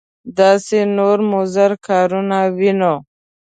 [0.37, 2.95] داسې نور مضر کارونه وینو.